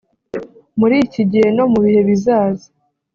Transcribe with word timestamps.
muri 0.79 0.95
iki 1.05 1.21
gihe 1.31 1.47
no 1.57 1.65
mu 1.71 1.79
bihe 1.85 2.01
bizaza 2.07 2.67